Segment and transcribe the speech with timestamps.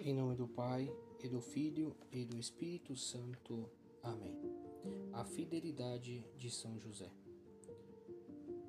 [0.00, 0.88] Em nome do Pai,
[1.24, 3.68] e do Filho, e do Espírito Santo.
[4.00, 4.32] Amém.
[5.12, 7.10] A fidelidade de São José.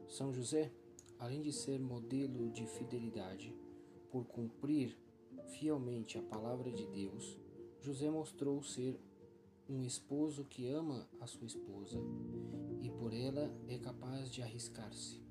[0.07, 0.71] São José,
[1.19, 3.55] além de ser modelo de fidelidade,
[4.09, 4.97] por cumprir
[5.59, 7.37] fielmente a palavra de Deus,
[7.79, 8.99] José mostrou ser
[9.69, 12.01] um esposo que ama a sua esposa
[12.81, 15.21] e por ela é capaz de arriscar-se.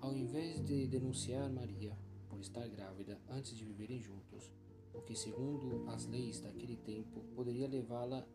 [0.00, 1.96] Ao invés de denunciar Maria
[2.28, 4.52] por estar grávida antes de viverem juntos,
[4.94, 8.26] o que, segundo as leis daquele tempo, poderia levá-la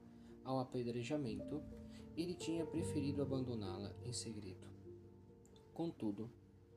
[0.44, 1.62] ao apedrejamento,
[2.16, 4.68] ele tinha preferido abandoná-la em segredo.
[5.74, 6.30] Contudo,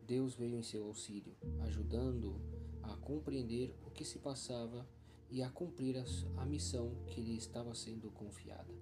[0.06, 2.40] Deus veio em seu auxílio, ajudando-o
[2.82, 4.86] a compreender o que se passava
[5.30, 5.96] e a cumprir
[6.36, 8.72] a missão que lhe estava sendo confiada.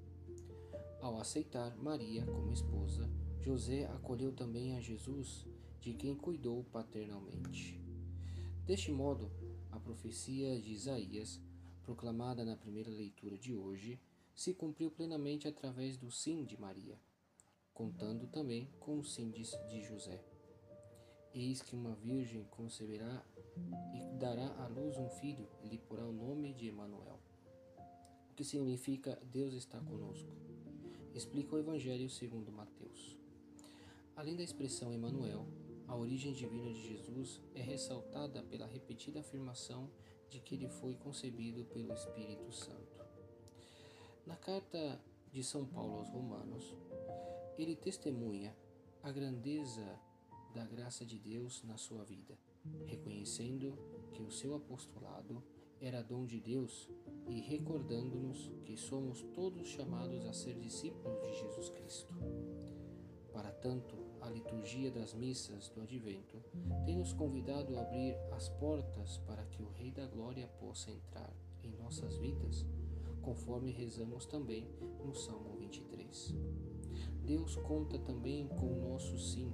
[1.00, 3.08] Ao aceitar Maria como esposa,
[3.40, 5.46] José acolheu também a Jesus,
[5.80, 7.80] de quem cuidou paternalmente.
[8.70, 9.28] Deste modo,
[9.72, 11.40] a profecia de Isaías,
[11.82, 13.98] proclamada na primeira leitura de hoje,
[14.32, 16.96] se cumpriu plenamente através do sim de Maria,
[17.74, 20.22] contando também com o sim de José.
[21.34, 23.26] Eis que uma virgem conceberá
[23.92, 27.18] e dará à luz um filho, e lhe porá o nome de Emanuel,
[28.30, 30.32] o que significa Deus está conosco.
[31.12, 33.18] Explica o Evangelho segundo Mateus.
[34.14, 35.44] Além da expressão Emanuel,
[35.90, 39.90] a origem divina de Jesus é ressaltada pela repetida afirmação
[40.28, 43.04] de que ele foi concebido pelo Espírito Santo.
[44.24, 45.00] Na carta
[45.32, 46.76] de São Paulo aos Romanos,
[47.58, 48.56] ele testemunha
[49.02, 49.98] a grandeza
[50.54, 52.38] da graça de Deus na sua vida,
[52.86, 53.76] reconhecendo
[54.12, 55.42] que o seu apostolado
[55.80, 56.88] era dom de Deus
[57.26, 62.14] e recordando-nos que somos todos chamados a ser discípulos de Jesus Cristo.
[63.32, 64.09] Para tanto,
[64.60, 66.36] liturgia das missas do Advento
[66.84, 71.32] tem nos convidado a abrir as portas para que o Rei da Glória possa entrar
[71.64, 72.66] em nossas vidas,
[73.22, 74.68] conforme rezamos também
[75.02, 76.34] no Salmo 23.
[77.24, 79.50] Deus conta também com o nosso sim,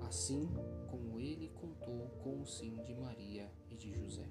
[0.00, 0.48] assim
[0.88, 4.26] como ele contou com o sim de Maria e de José.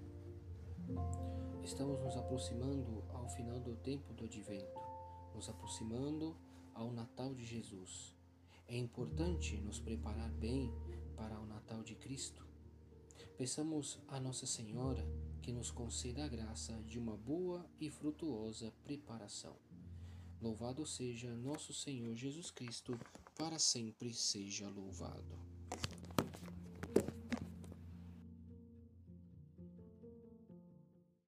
[1.63, 4.81] Estamos nos aproximando ao final do tempo do Advento,
[5.35, 6.35] nos aproximando
[6.73, 8.22] ao Natal de Jesus
[8.67, 10.71] é importante nos preparar bem
[11.15, 12.45] para o Natal de Cristo.
[13.37, 15.05] Peçamos a Nossa Senhora
[15.41, 19.55] que nos conceda a graça de uma boa e frutuosa preparação.
[20.41, 22.99] Louvado seja nosso Senhor Jesus Cristo,
[23.37, 25.39] para sempre seja louvado.